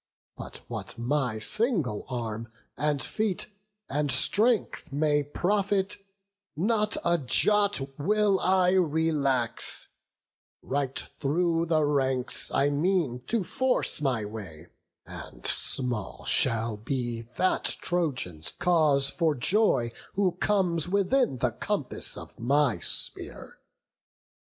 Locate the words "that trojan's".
17.37-18.51